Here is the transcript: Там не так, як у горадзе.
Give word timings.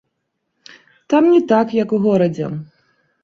Там 1.09 1.23
не 1.33 1.41
так, 1.53 1.75
як 1.83 1.93
у 1.97 1.99
горадзе. 2.09 2.49